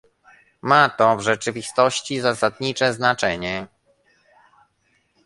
[0.61, 3.67] Ma to w rzeczywistości zasadnicze znaczenie